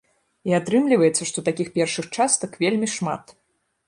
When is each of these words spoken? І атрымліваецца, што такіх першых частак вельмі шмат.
І 0.51 0.53
атрымліваецца, 0.59 1.27
што 1.31 1.43
такіх 1.49 1.67
першых 1.75 2.07
частак 2.15 2.57
вельмі 2.65 2.87
шмат. 2.95 3.35